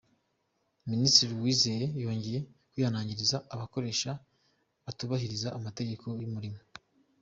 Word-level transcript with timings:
Minisitiri 0.89 1.31
Uwizeye 1.33 1.85
yongeye 2.03 2.39
kwihanangiriza 2.71 3.37
abakoresha 3.53 4.09
batubahiriza 4.85 5.47
amategeko 5.57 6.05
y’umurimo. 6.21 6.59